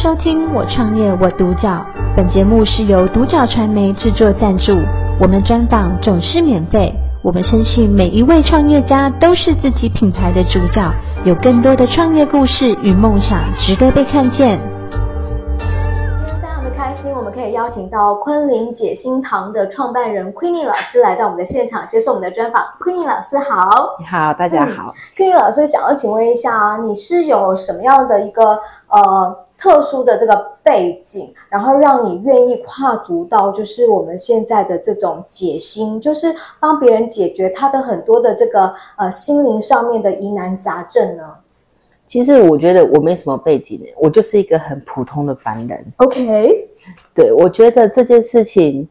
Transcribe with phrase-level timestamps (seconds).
[0.00, 1.68] 收听《我创业我独角》，
[2.16, 4.70] 本节目是由独角传媒制作赞助，
[5.20, 6.94] 我们专访总是免费。
[7.20, 10.88] 我们深信每一位创业家都是自己品牌的主角，
[11.24, 14.60] 有更多的创业故事与梦想值得被看见
[15.58, 17.12] 非常的开心。
[17.12, 22.62] 我们可以邀请到昆凌解心堂的创办人 Queenie 老师来到我们的现场接受我们的专访。
[22.78, 24.94] Queenie 老师好，你好，大家好。
[24.94, 41.24] 嗯、Queenie 老师想要请问一下，你是有什么样的一个呃特殊的这个背景，然后让你愿意跨足到就是我们现在的这种解心，就是帮别人解决他的很多的这个呃心灵上面的疑难杂症呢？
[42.06, 45.92] 其实我觉得我没什么背景，我就是一个很普通的凡人。
[45.96, 46.68] OK。
[47.12, 48.88] 对，我觉得这件事情，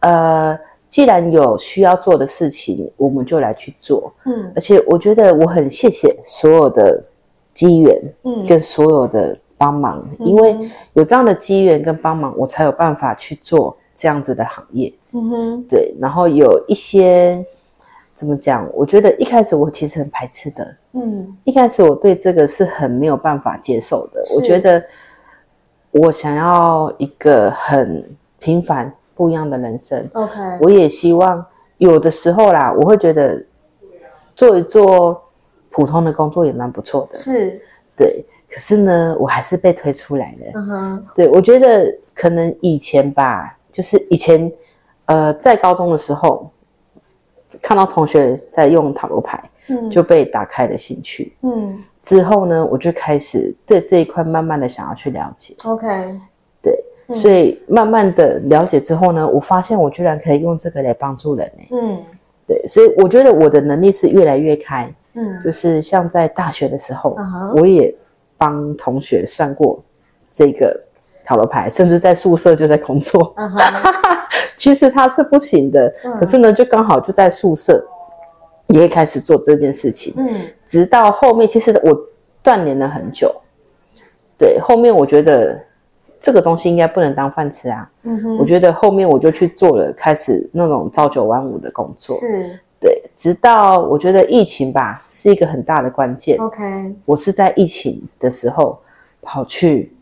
[0.00, 4.14] 呃，既然有需要做的事情，我们就来去做。
[4.24, 7.04] 嗯，而且我觉得我很谢谢所有的
[7.52, 14.92] 机缘，嗯，跟所有的帮忙，嗯，因为有这样的机缘跟帮忙，我才有办法去做这样子的行业。
[15.12, 17.44] 嗯哼，对，然后有一些
[18.14, 18.68] 怎么讲？
[18.74, 20.76] 我觉得一开始我其实很排斥的。
[20.92, 24.22] 嗯，一开始我对这个是很没有办法接受的。
[24.36, 24.84] 我觉得。
[25.92, 28.04] 我想要一个很
[28.38, 30.10] 平凡不一样的人生。
[30.12, 31.46] OK，我也希望
[31.78, 33.46] 有的时候啦，我会觉得
[34.34, 35.22] 做一做
[35.70, 37.16] 普通的工作也蛮不错的。
[37.16, 37.62] 是，
[37.96, 38.24] 对。
[38.48, 40.52] 可是呢，我还是被推出来了。
[40.54, 44.52] 嗯哼，对，我觉得可能以前吧，就是以前
[45.06, 46.50] 呃，在高中的时候
[47.60, 49.50] 看到同学在用塔罗牌。
[49.68, 51.34] 嗯，就被打开了兴趣。
[51.42, 55.56] 嗯，之后呢，我就开始对这一块慢慢的想要去了解。
[55.64, 55.86] OK，
[56.62, 61.68] 对，嗯，所以慢慢的了解之后呢，我发现我居然可以用这个来帮助人欸。
[61.72, 62.00] 嗯，
[62.46, 64.88] 对，所以我觉得我的能力是越来越开。
[65.16, 67.16] 嗯，就是像在大学的时候，
[67.56, 67.96] 我也
[68.38, 69.82] 帮同学算过
[70.30, 70.82] 这个
[71.24, 73.34] 塔罗牌，甚至在宿舍就在工作。
[73.36, 73.50] 嗯，
[74.56, 77.86] 其实他是不行的，可是呢，就刚好就在宿舍。
[78.68, 80.28] 也开始做这件事情，嗯，
[80.64, 81.96] 直到后面，其实我
[82.42, 83.32] 锻炼了很久，
[84.36, 85.62] 对，后面我觉得
[86.18, 92.58] 这个东西应该不能当饭吃啊，嗯哼，我觉得后面我就去做了，开始那种朝九晚五的工作，是，对，
[93.16, 98.80] 直到我觉得疫情吧是一个很大的关键，OK，我是在疫情的时候
[99.22, 99.92] 跑去。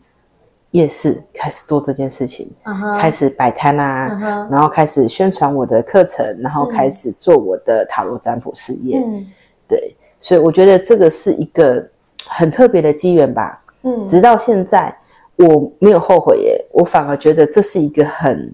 [0.71, 2.99] 夜市开始做这件事情，uh -huh.
[2.99, 4.51] 开始摆摊啊，uh -huh.
[4.51, 8.99] 然后开始宣传我的课程，然后开始做我的塔罗占卜事业。
[8.99, 9.25] 嗯，
[9.69, 11.87] 对，所以我觉得这个是一个
[12.27, 13.63] 很特别的机缘吧。
[13.83, 14.97] 嗯，直到现在
[15.37, 18.53] 我没有后悔耶，我反而觉得这是一个很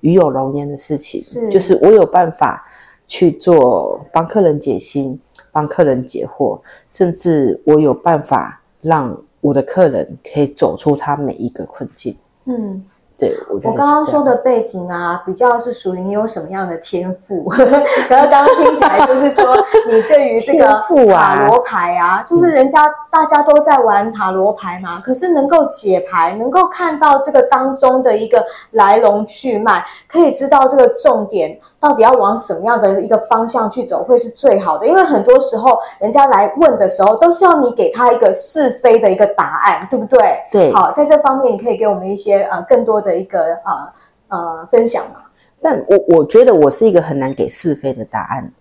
[0.00, 1.20] 与有荣焉的事情。
[1.20, 2.66] 是，就是我有办法
[3.12, 5.20] 去做帮客人解心，
[5.52, 9.18] 帮客人解惑，甚至我有办法让。
[9.42, 12.16] 我的客人可以走出他每一个困境。
[12.44, 12.84] 嗯。
[13.18, 17.52] 对，我我刚刚说的背景啊，比较是属于你有什么样的天赋？
[18.08, 19.56] 然后刚刚听起来就是说，
[19.90, 20.68] 你对于这个
[21.08, 34.88] 塔罗牌啊，啊就是人家大家都在玩塔罗牌嘛，可是能够解牌，能够看到这个当中的一个来龙去脉，可以知道这个重点到底要往什么样的一个方向去走，会是最好的。
[34.88, 40.18] 因为很多时候人家来问的时候，都是要你给他一个是非的一个答案，对不对？
[40.50, 40.72] 对。
[40.72, 43.12] 好，在这方面你可以给我们一些呃更多的。
[43.12, 43.92] 一个呃
[44.28, 45.20] 呃分享嘛，
[45.60, 48.52] 但我我觉得我是一个很难给是非的答案，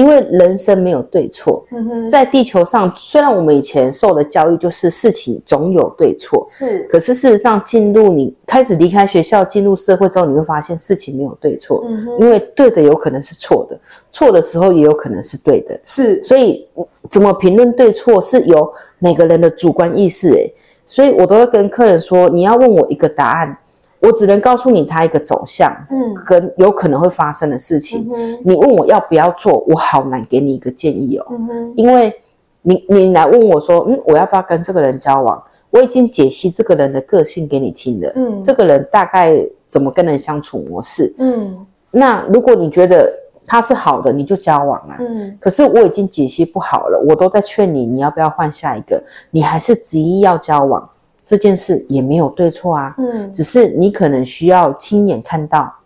[0.00, 1.66] 因为人生没有对错。
[1.70, 11.84] 嗯，在地球上，虽然我们以前受的教育就是事情总有对错，是，可是事实上进入你开始离开学校进入社会之后，你会发现事情没有对错。
[11.86, 13.78] 嗯，因为对的有可能是错的，
[14.10, 15.78] 错的时候也有可能是对的。
[15.82, 16.66] 是，所以
[17.10, 20.30] 怎么评论对错是由每个人的主观意识。
[20.30, 20.54] 诶，
[20.86, 23.58] 所以我都会跟客人说，你要问我一个答案。
[24.00, 28.10] 我只能告诉你他一个走向，嗯，跟有可能会发生的事情。
[28.14, 31.26] 嗯，你问我要不要做，我好难给你一个建议哦。
[31.30, 32.20] 嗯，因为
[32.62, 35.42] 你你来问我说，嗯，我要不要跟这个人交往？
[35.70, 43.12] 我已经解析这个人的个性给你听了，嗯，这个人大概怎么跟人相处模式，嗯，那如果你觉得
[43.46, 49.04] 他是好的，你就交往啊，嗯，可是我已经解析不好了，我都在劝你，你要不要换下一个？
[49.30, 50.90] 你还是执意要交往。
[51.30, 55.76] 这件事也没有对错啊，嗯，只是你可能需要亲眼看到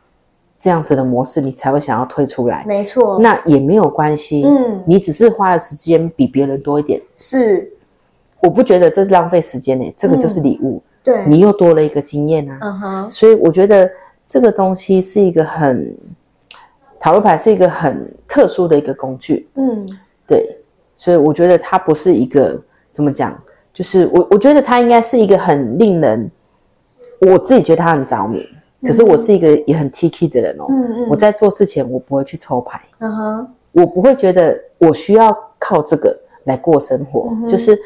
[0.58, 2.64] 这样子的模式，你才会想要退出来。
[2.66, 7.74] 没错，那也没有关系，嗯，你只是花的时间比别人多一点，是，
[8.40, 13.90] 我不觉得这是浪费时间呢，这个就是礼物，嗯，对，你又多了一个经验啊，嗯哼，所以我觉得
[14.24, 15.94] 这个东西是一个很，
[16.98, 19.86] 塔罗牌是一个很特殊的一个工具，嗯，
[20.26, 20.56] 对，
[20.96, 22.62] 所以我觉得它不是一个
[22.92, 23.38] 怎么讲。
[23.74, 26.30] 就是我我觉得他应该是一个很令人，
[27.20, 28.48] 我自己觉得他很着迷。
[28.86, 37.78] 可是我是一个也很 T K 的人哦，嗯嗯，我在做事前我不会去抽牌，嗯哼，我不会觉得我需要靠这个来过生活，嗯、就是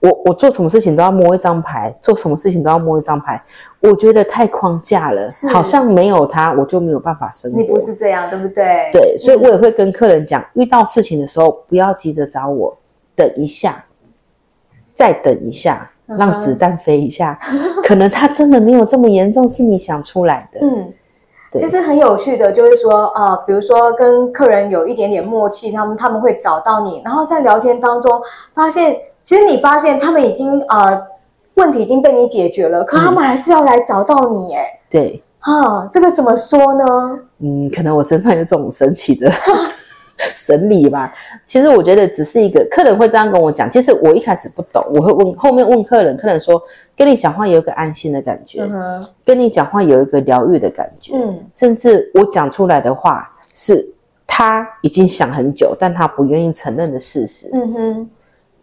[0.00, 3.42] 我我做什么事情都要摸一张牌，做什么事情都要摸一张牌，
[3.80, 7.56] 我觉得太框架了，好像没有它我就没有办法生活。
[7.56, 8.90] 你不是这样对不对？
[8.92, 12.76] 对，所以我也会跟客人讲，嗯、遇到事情的时候不要急着找我，
[13.16, 13.86] 等一下，
[14.94, 15.90] 再等一下。
[16.18, 17.38] 让子弹飞一下，
[17.84, 20.60] 可能他真的没有这么严重，是你想出来的。
[20.60, 20.92] 嗯，
[21.50, 28.20] 对其实很有趣的，就是说，呃，比如说跟客人有一点点默契，他们他们会找到你，然后在聊天当中
[28.52, 31.04] 发现，其实你发现他们已经呃
[31.54, 36.84] 问题已经被你解决了，可他们还是要来找到你，哎、嗯，对，啊，这个怎么说呢？
[37.38, 39.30] 嗯，可能我身上有这种神奇的。
[40.34, 41.14] 神理吧，
[41.46, 43.70] 其实我觉得只是一个客人会这样跟我讲。
[43.70, 46.62] 其实我一开始不懂，我会问后面问客人，客人说
[46.96, 53.92] 跟你讲话有一个安心的感觉，嗯、跟你讲话有一个疗愈的感觉，嗯，甚至我讲出来的话是
[54.26, 58.10] 他已经想很久，但他不愿意承认的事实，嗯哼。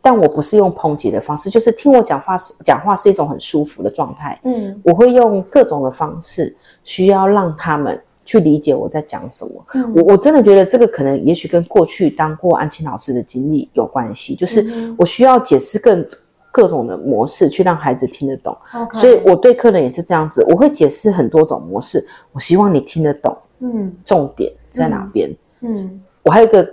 [0.01, 8.01] 但我不是用抨击的方式，就是听我讲话是讲话是一种很舒服的状态，嗯，我会用各种的方式，需要让他们。
[8.29, 16.07] 去理解我在讲什么，嗯、我我真的觉得这个可能也许跟过去当过安亲老师的经历有关系，就是我需要解释更
[16.51, 18.55] 各种的模式去让孩子听得懂.
[18.93, 25.31] 所以我对客人也是这样子，我会解释很多种模式，我希望你听得懂，嗯，重点在哪边？
[25.61, 26.63] 嗯，嗯我还有一个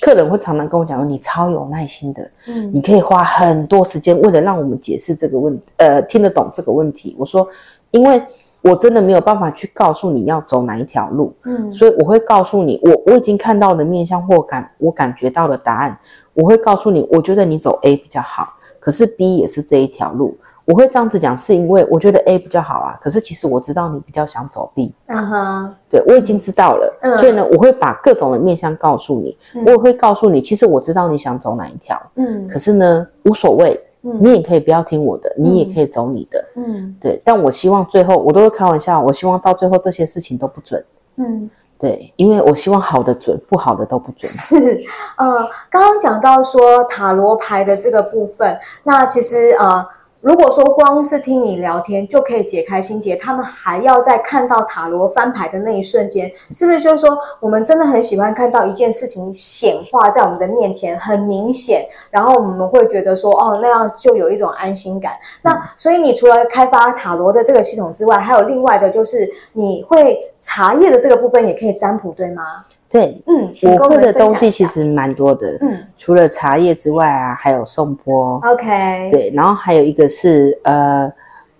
[0.00, 7.14] 客人会常常跟我讲说，你超有耐心的，嗯，你可以花很多时间为了让我们解释这个问题，呃，听得懂这个问题。
[7.20, 7.46] 我说，
[7.92, 8.20] 因为。
[8.62, 15.98] 我真的没有办法去告诉你要走哪一条路，嗯，所以我会告诉你，我我已经看到的面相或感，我感觉到的答案，
[16.34, 33.85] 我会告诉你，我觉得你走 A 比较好，可是 B 也是这一条路，我会这样子讲，是因为我觉得 A 比较好啊，可是其实我知道你比较想走 B，嗯哼，对，我已经知道了，嗯，所以呢，我会把各种的面相告诉你，嗯，我也会告诉你，其实我知道你想走哪一条，嗯，可是呢，无所谓。
[34.20, 37.20] 你也可以不要听我的，你也可以走你的，嗯，对。
[37.24, 40.84] 但我希望最后，我都会开玩笑，我希望到最后这些事情都不准，
[41.16, 44.30] 嗯，对，因为我希望好的准，不好的都不准。
[44.30, 44.80] 是，
[45.16, 49.86] 呃，刚刚讲到说塔罗牌的这个部分，那其实呃。
[50.20, 65.12] 如果说光是听你聊天就可以解开心结，他们还要在看到塔罗翻牌的那一瞬间，是不是就是说我们真的很喜欢看到一件事情显化在我们的面前，很明显，然后我们会觉得说，哦，那样就有一种安心感。
[65.42, 72.64] 那所以你除了开发塔罗的这个系统之外，还有另外的就是你会茶叶的这个部分也可以占卜，对吗？
[72.88, 81.12] 对，嗯，我会的东西其实蛮多的，嗯，除了茶叶之外啊，还有颂钵，OK，对，然后还有一个是呃，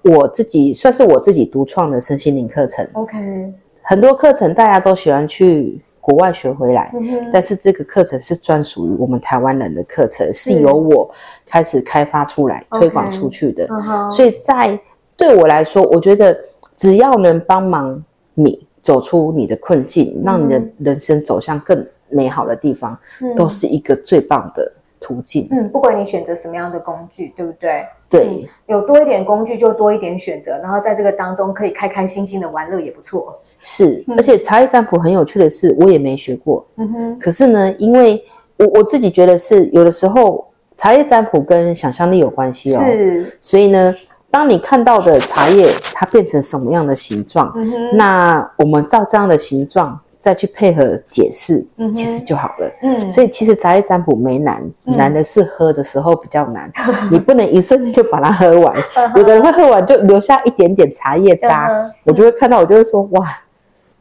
[0.03, 3.53] 我自己算是我自己独创的身心灵课程，OK，
[3.83, 10.61] 很多课程大家都喜欢去国外学回来，嗯，但是这个课程是专属于我们台湾人的课程，是。
[10.61, 11.11] 由我
[11.45, 13.69] 开始开发出来、推广出去的。
[14.13, 14.79] 所以在
[15.17, 16.39] 对我来说，我觉得
[16.73, 18.05] 只要能帮忙
[18.35, 18.65] 你。
[18.87, 25.49] 走出你的困境，让你的人生走向更美好的地方，嗯、都是一个最棒的途径。
[25.51, 27.85] 嗯，不管你选择什么样的工具，对不对？
[28.09, 33.37] 对、嗯，有多一点工具就多一点选择，然后在这个当中可以开开心心的玩乐也不错。
[33.59, 36.65] 是，嗯、而且茶叶占卜很有趣的是，我也没学过。
[36.77, 37.19] 嗯哼。
[37.19, 38.25] 可是呢，因为
[38.57, 42.81] 我我自己觉得是有的时候茶叶占卜跟想象力有关系哦。
[42.85, 43.37] 是。
[43.41, 43.97] 所以呢。
[44.37, 52.71] 当你看到的茶叶它变成什么样的形状，嗯、那我们照这样的形状再去配合解释，嗯、其实就好了。
[52.83, 56.71] 嗯，所以其实茶叶占卜没难，嗯、难的是喝的时候比较难。
[56.87, 58.77] 嗯、 你不能一瞬间就把它喝完，
[59.17, 61.71] 有的人会喝完就留下一点点茶叶渣，
[62.05, 63.27] 我就会看到，我就会说哇。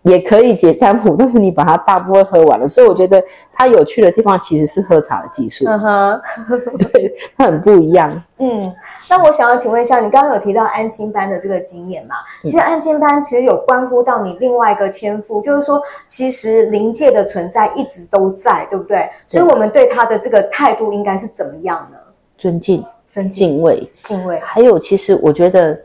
[0.06, 5.66] 也可以解占卜，但是你把它大部分喝完了，所以我觉得它有趣的地方其实是喝茶的技术。
[5.68, 6.78] 嗯哼、uh，huh.
[6.94, 8.24] 对，它很不一样。
[8.38, 8.72] 嗯，
[9.10, 12.18] 那我想要请问一下，你刚刚有提到安亲班的这个经验嘛？
[12.44, 18.98] 其实安亲班其实有关乎到你另外一个天赋，嗯、就是说，其实灵界的存在一直都在，对不对？
[18.98, 21.98] 对，所以我们对他的这个态度应该是怎么样呢？
[22.38, 24.40] 尊敬、尊敬、敬畏、敬畏。
[24.44, 25.80] 还有，其实我觉得，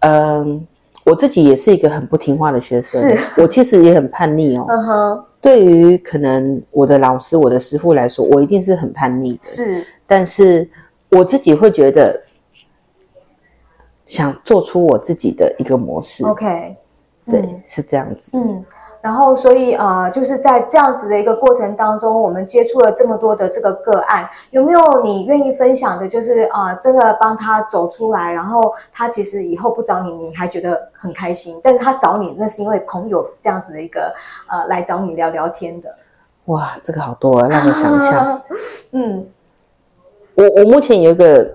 [0.00, 0.10] 嗯、
[0.40, 0.60] 呃。
[1.04, 4.66] 我自己也是一个很不听话的学生，是我其实也很叛逆哦。
[4.68, 9.40] 嗯哼，对于可能我的老师、我的师傅来说，我一定是很叛逆的。
[9.42, 10.70] 是，但是
[11.10, 12.22] 我自己会觉得，
[14.06, 16.24] 想做出我自己的一个模式。
[16.24, 16.76] OK，
[17.30, 18.30] 对，嗯、是这样子。
[18.34, 18.64] 嗯。
[19.04, 26.08] 然后所以呃，就是在这样子的一个过程当中，我们接触了这么多的这个个案，有没有你愿意分享的？
[26.08, 34.14] 就是啊、呃，真的帮他走出来，然后他其实以后不找你，你还觉得很开心，但是他找你，那是因为朋友这样子的一个
[34.48, 35.90] 呃来找你聊聊天的。
[36.46, 38.42] 哇，这个好多啊，让我想一下。
[38.92, 39.28] 嗯，
[40.34, 41.46] 我我目前有一个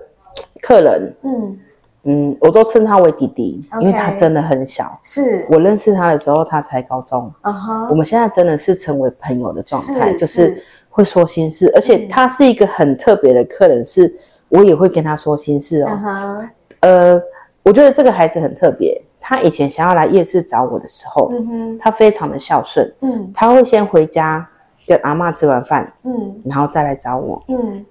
[0.62, 1.58] 客人，嗯。
[2.02, 4.98] 嗯，我都称他为弟弟，okay, 因为他真的很小。
[5.02, 7.30] 是，我认识他的时候，他才高中。
[7.42, 14.16] 嗯哼，我们现在真的是成为朋友的状态，是就是会说心事，而且他是一个很特别的客人，是
[14.48, 16.48] 我也会跟他说心事哦。
[16.80, 17.20] 呃，
[17.62, 19.02] 我觉得这个孩子很特别。
[19.20, 22.94] 他以前想要来夜市找我的时候，嗯哼，他非常的孝顺。
[23.02, 24.48] 嗯，他会先回家
[24.86, 27.42] 跟阿妈吃完饭，嗯，然后再来找我。
[27.48, 27.84] 嗯，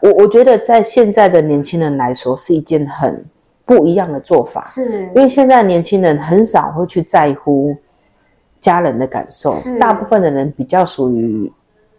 [0.00, 3.24] 我我觉得在现在的年轻人来说，是一件很。
[3.66, 7.76] 不一样的做法，是，因为现在年轻人很少会去在乎
[8.60, 11.52] 家人的感受，大部分的人比较属于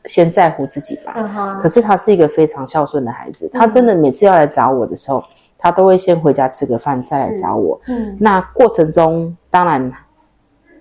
[0.05, 1.13] 先在乎自己吧。
[1.17, 1.59] 嗯。
[1.59, 5.23] 可是他是一个非常孝顺的孩子，他真的每次要来找我的时候，嗯、
[5.57, 7.81] 他都会先回家吃个饭再来找我。
[7.87, 8.15] 嗯。
[8.19, 9.91] 那过程中，当然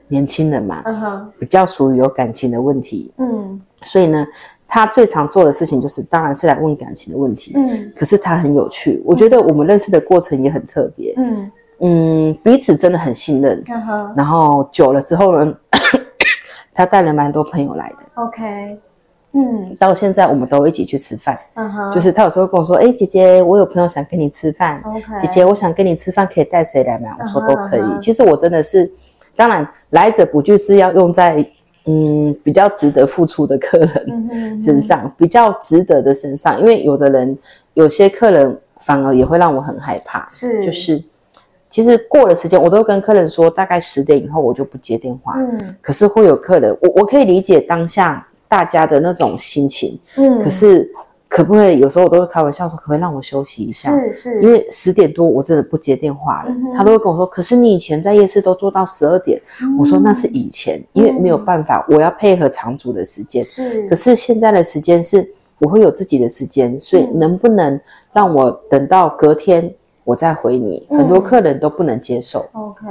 [0.06, 0.84] 年轻人嘛，
[1.40, 3.12] 比较属于有感情的问题。
[3.18, 3.60] 嗯。
[3.82, 4.26] 所以呢。
[4.68, 7.52] 他最常做的事情就是，当然是来问感情的问题。
[7.54, 11.14] 嗯，可是他很有趣，我觉得我们认识的过程也很特别。
[11.16, 13.62] 嗯嗯，彼此真的很信任。
[13.68, 14.14] 嗯哼。
[14.16, 15.54] 然后久了之后呢，
[16.74, 17.98] 他带了蛮多朋友来的。
[18.14, 18.78] OK。
[19.32, 19.76] 嗯。
[19.78, 21.38] 到现在我们都一起去吃饭。
[21.54, 21.90] 嗯哼。
[21.92, 24.80] 就是他有时候会跟我说：“哎，姐姐，我有朋友想跟你吃饭。
[24.84, 25.02] OK。
[25.20, 27.82] 姐姐，我想跟你吃饭，可以带谁来吗？”我说都可以。
[28.00, 28.92] 其实我真的是，
[29.36, 31.50] 当然来者不拒是要用在。
[31.86, 37.38] 嗯，比较值得付出的客人身上，嗯、哼比较值得的身上，因为有的人，
[37.74, 40.26] 有些客人反而也会让我很害怕。
[40.28, 41.04] 是，就是，
[41.70, 45.34] 其实过了时间，我都跟客人说，大概十点以后我就不接电话。
[45.38, 50.00] 嗯，可是会有客人，我我可以理解当下大家的那种心情。
[50.16, 50.92] 嗯，可是。
[51.28, 51.78] 可不可以？
[51.80, 53.90] 有时候我都会开玩笑说，可不可以让我休息一下？
[53.90, 56.50] 是是，因为十点多我真的不接电话了。
[56.50, 59.42] 嗯、他都会跟我说，可是你以前在夜市都做到十二点。
[59.62, 63.44] 嗯、我说那是以前，因为没有办法，我要配合场主的时间。
[63.44, 67.80] 是，可是现在的时间是我会有自己的时间，所以能不能
[68.12, 69.74] 让我等到隔天？
[70.06, 72.46] 我再回你，很多客人都不能接受。
[72.54, 72.86] 嗯、OK，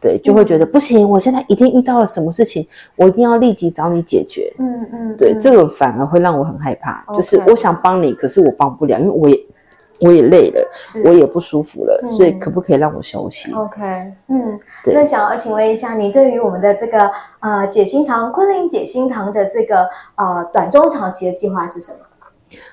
[0.00, 2.66] 对，就会觉得、嗯、不行，我现在一定遇到了什么事情，
[2.96, 4.54] 我一定要立即找你解决。
[4.58, 7.04] 嗯嗯，对，这个反而会让我很害怕。
[7.14, 9.46] 就是我想帮你，可是我帮不了，因为我也
[10.00, 10.70] 我也累了，
[11.04, 13.82] 我也不舒服了，嗯、所以可不可以让我休息？OK，
[14.28, 21.98] 嗯，对那想要请问一下，你对于我们的这个呃解心堂昆凌解心堂的这个呃短中长期的计划是什么？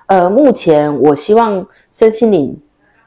[0.05, 2.62] 呃，目前我希望身心灵。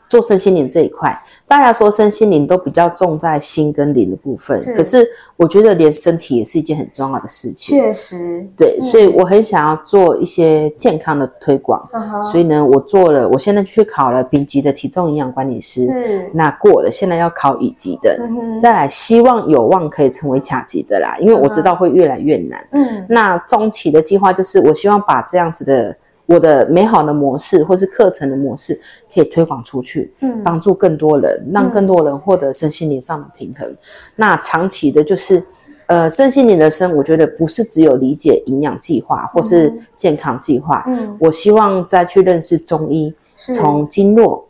[0.09, 7.79] 做身心灵这一块，大家说身心灵都比较重在心跟灵的部分，是，可是我觉得连身体也是一件很重要的事情。
[7.79, 11.89] 确实，对，嗯、所以我很想要做一些健康的推广。
[11.93, 22.69] 嗯、所以呢，我做了，我现在去考了丙级的体重营养管理师，是，那过了，现在要考乙级的，嗯、再来希望有望可以成为甲级的啦，因为我知道会越来越难。
[22.71, 25.97] 嗯，那中期的计划就是，我希望把这样子的。
[26.27, 28.81] 我的美好的模式，或是课程的模式，
[29.13, 33.69] 可以推广出去，嗯，帮助更多人，让更多人获得身心灵上的平衡。
[33.69, 33.77] 嗯、
[34.17, 35.45] 那长期的，就是，
[35.87, 44.49] 呃，身心灵的生，我觉得不是只有理解营养计划或是健康计划，嗯，我希望再去认识中医，从经络、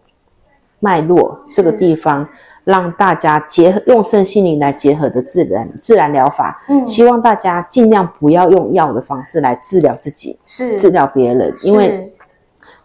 [0.85, 2.29] 脉络这个地方。
[2.65, 12.15] 让大家结合用身心灵来结合的自然自然疗法，嗯，希望大家尽量不要用药的方式来治疗自己，是治疗别人，因为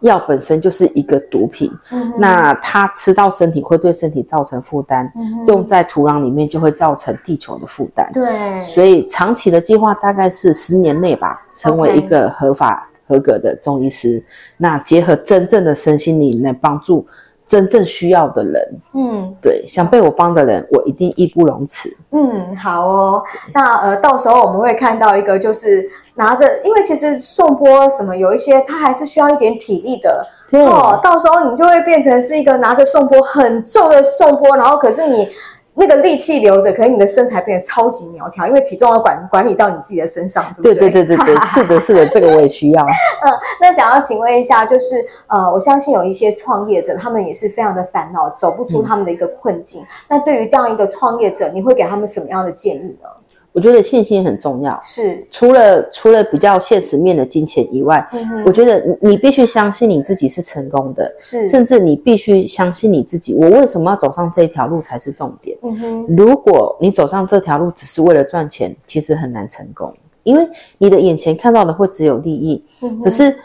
[0.00, 14.24] 药本身就是一个毒品，嗯，那它吃到身体会对身体造成负担，嗯，用在土壤里面就会造成地球的负担，对，所以长期的计划大概是十年内吧，成为一个合法合格的中医师，
[14.58, 17.06] 那结合真正的身心灵来帮助。
[17.50, 21.96] 真正需要的人，嗯，对，想被我帮的人，我一定义不容辞。
[22.12, 35.28] 嗯，好哦，那呃，到时候我们会看到一个，就是拿着，因为其实颂钵什么有一些，他还是需要一点体力的，哦，到时候你就会变成是一个拿着颂钵很重的颂钵，然后可是你。
[35.74, 40.90] 那个力气留着，可能你的身材变得超级苗条，因为体重要管管理到你自己的身上，对不对？
[40.90, 42.82] 对对对对对，是的，是的，这个我也需要。
[43.24, 49.82] 嗯，那想要请问一下，就是呃，我相信有一些创业者，他们也是非常的烦恼，走不出他们的一个困境。
[49.82, 53.08] 嗯、那对于这样一个创业者，你会给他们什么样的建议呢？
[53.52, 54.78] 我觉得信心很重要。
[54.82, 63.34] 是，除了除了比较现实面的金钱以外，嗯，我觉得你必须相信你自己是成功的，是，甚至你必须相信你自己。
[63.34, 65.58] 我为什么要走上这条路才是重点？
[65.62, 72.64] 嗯哼，如果你走上这条路只是为了赚钱，其实很难成功，因为你的眼前看到的会只有利益。
[73.02, 73.36] 可是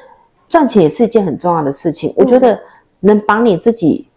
[0.49, 2.13] 赚钱也是一件很重要的事情。
[2.17, 2.59] 我觉得
[2.99, 4.07] 能把你自己。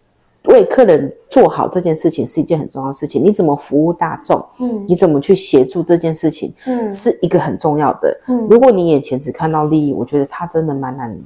[0.45, 3.23] 为客人做好这件事情是一件很重要的事情。
[3.23, 4.47] 你怎么服务大众？
[4.59, 6.55] 嗯，你怎么去协助这件事情？
[6.65, 8.19] 嗯，是一个很重要的。
[8.27, 11.19] 嗯，如果你眼前只看到利益，我觉得他真的蛮难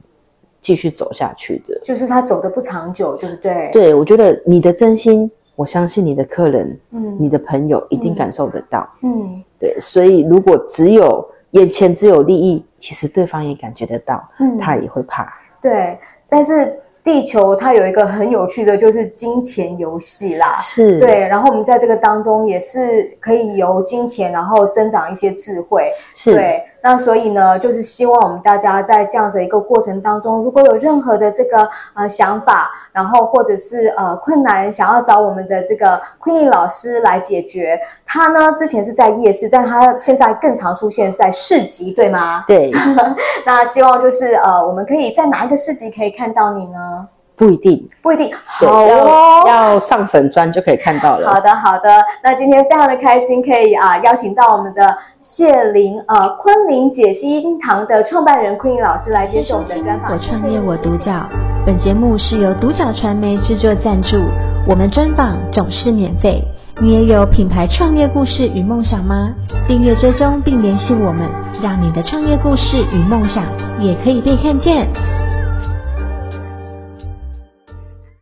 [0.60, 1.80] 继续走下去的。
[1.82, 3.70] 就是他走的不长久，对不对？
[3.72, 8.90] 对，我觉得你的真心，我相信你的客人，嗯，你的朋友一定感受得到。
[9.02, 15.34] 嗯，对，所以如果只有眼前只有利益，其实对方也感觉得到，嗯，他也会怕。
[15.62, 16.82] 对，但是。
[17.04, 21.00] 地球它有一个很有趣的，就是金钱游戏啦，是。
[21.00, 26.34] 对，然后我们在这个当中也是可以由金钱，然后增长一些智慧，是。
[26.34, 26.64] 对。
[26.84, 37.80] 那所以呢，就是希望我们大家在这样的一个过程当中，如果有任何的这个呃想法，然后或者是呃困难，想要找我们的这个 Queenie 老师来解决。
[38.06, 42.44] 他呢之前是在夜市，但他现在更常出现在市集，对吗？
[42.46, 42.70] 对。
[43.48, 47.08] 那希望就是呃，我们可以在哪一个市集可以看到你呢？
[47.44, 48.32] 不一定，不一定。
[48.46, 51.28] 好哦，要上粉砖就可以看到了。
[51.28, 51.90] 好的，好的。
[52.24, 60.14] 那今天非常的开心，可以啊邀请到我们的谢玲呃昆凌解心堂的创办人 Queenie 老师来接受我们的专访。
[60.14, 61.28] 我创业我独角，
[61.66, 64.18] 本节目是由独角传媒制作赞助，
[64.66, 66.42] 我们专访总是免费。
[66.82, 69.34] 你也有品牌创业故事与梦想吗？
[69.68, 71.30] 订阅追踪并联系我们，
[71.62, 73.44] 让你的创业故事与梦想
[73.82, 74.88] 也可以被看见。